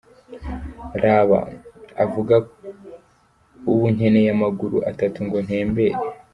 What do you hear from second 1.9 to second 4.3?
avuga, "ubu nkeneye